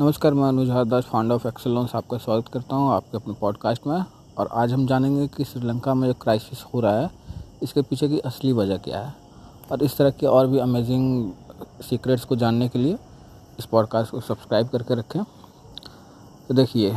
[0.00, 3.86] नमस्कार, मैं Anuj Hardas founder of Excel Loans आपका स्वागत करता हूँ आपके अपने पॉडकास्ट
[3.86, 4.04] में।
[4.38, 7.10] और आज हम जानेंगे कि श्रीलंका में जो क्राइसिस हो रहा है,
[7.62, 9.14] इसके पीछे की असली वजह क्या है।
[9.72, 11.32] और इस तरह के और भी अमेजिंग
[11.90, 12.98] सीक्रेट्स को जानने के लिए
[13.58, 15.22] इस पॉडकास्ट को सब्सक्राइब करके रखें।
[16.48, 16.96] तो देखिए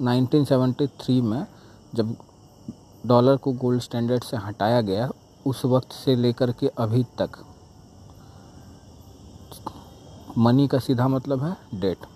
[0.00, 1.46] 1973 में
[1.94, 2.14] जब
[3.06, 5.10] डॉलर को गोल्ड स्टैंडर्ड से हटाया गया,
[5.46, 7.44] उस वक्त से लेकर के अभी तक
[10.38, 12.06] मनी का सीधा मतलब है डेट।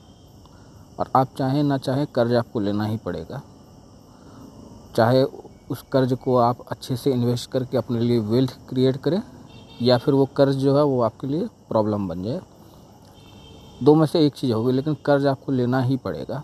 [0.99, 3.41] और आप चाहें ना चाहें कर्ज आपको लेना ही पड़ेगा।
[4.97, 5.23] चाहे
[5.71, 9.23] उस कर्ज को आप अच्छे से इन्वेस्ट करके अपने लिए वेल्थ क्रिएट करें,
[9.83, 12.41] या फिर वो कर्ज जो है वो आपके लिए प्रॉब्लम बन जाए।
[13.83, 16.43] दो में से एक चीज़ होगी, लेकिन कर्ज आपको लेना ही पड़ेगा।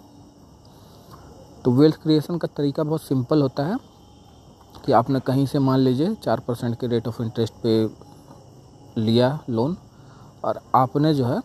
[1.65, 3.77] तो वेल्थ क्रिएशन का तरीका बहुत सिंपल होता है
[4.87, 7.91] कि आपने कहीं से मान लीजिए चार परसेंट के रेट ऑफ़ इंटरेस्ट पे
[9.01, 9.77] लिया लोन
[10.45, 11.41] और आपने जो है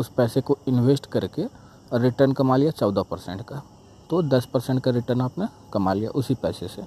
[0.00, 1.46] उस पैसे को इन्वेस्ट करके
[1.92, 3.62] रिटर्न कमा लिया चौदह परसेंट का।
[4.10, 6.82] तो दस परसेंट का रिटर्न आपने कमा लिया उसी पैसे से।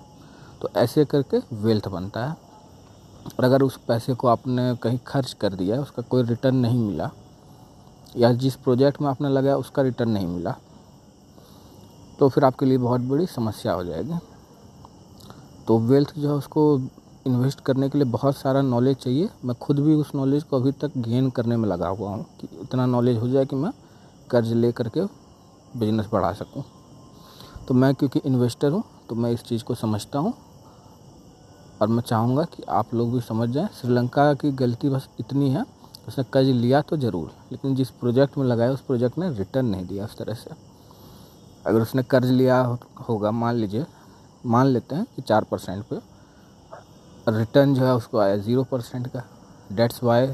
[0.61, 2.35] तो ऐसे करके वेल्थ बनता है।
[3.29, 7.09] और अगर उस पैसे को आपने कहीं खर्च कर दिया, उसका कोई रिटर्न नहीं मिला,
[8.17, 10.55] या जिस प्रोजेक्ट में आपने लगाया उसका रिटर्न नहीं मिला
[12.19, 14.17] तो फिर आपके लिए बहुत बड़ी समस्या हो जाएगी।
[15.67, 16.77] तो वेल्थ जो है उसको
[17.25, 20.71] इन्वेस्ट करने के लिए बहुत सारा नॉलेज चाहिए। मैं खुद भी उस नॉलेज को अभी
[20.71, 23.71] तक गेन करने में लगा हुआ हूँ कि इतना नॉलेज हो जाए कि मैं
[24.29, 25.05] कर्ज ले करके
[25.75, 26.63] बिज़नेस बढ़ा सकूँ।
[27.67, 30.33] तो मैं क्योंकि इन्वेस्टर हूँ तो मैं इस चीज़ को समझता हूँ
[31.81, 35.63] और मैं चाहूँगा कि आप लोग भी समझ जाएँ। श्रीलंका की गलती बस इतनी है,
[36.07, 39.85] उसने कर्ज लिया तो ज़रूर, लेकिन जिस प्रोजेक्ट में लगाया, उस प्रोजेक्ट ने रिटर्न नहीं
[39.87, 40.51] दिया उस तरह से।
[41.65, 42.59] अगर उसने कर्ज लिया
[43.07, 43.85] होगा, मान लीजिए,
[44.45, 45.99] मान लेते हैं कि चार परसेंट पे
[47.29, 49.23] रिटर्न जो है उसको आया ज़ीरो परसेंट का।
[49.71, 50.27] डेट्स वाई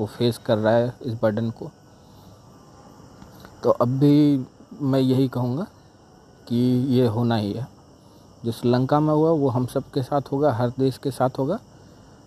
[0.00, 1.70] वो फेस कर रहा है इस बर्डन को।
[3.62, 4.46] तो अब भी
[4.82, 5.66] मैं यही कहूँगा
[6.48, 6.56] कि
[6.88, 7.68] ये होना ही है।
[8.44, 11.58] जो श्रीलंका में हुआ, वो हम सब के साथ होगा, हर देश के साथ होगा।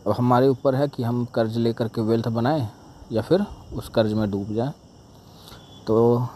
[0.08, 2.72] और हमारे ऊपर है कि हम कर्ज लेकर के वेल्थ बनाएँ
[3.12, 4.74] या फिर उस कर्ज में डूब जाएँ।
[5.88, 6.28] तो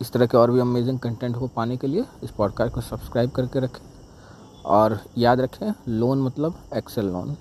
[0.00, 3.30] इस तरह के और भी अमेजिंग कंटेंट को पाने के लिए इस पॉडकास्ट को सब्सक्राइब
[3.30, 3.97] करके रखें।
[4.68, 7.36] और याद रखें लोन मतलब एक्सेल लोन